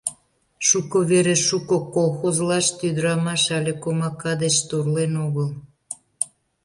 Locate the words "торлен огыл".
4.69-5.49